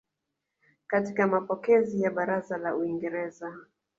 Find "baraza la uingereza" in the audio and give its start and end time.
2.11-3.57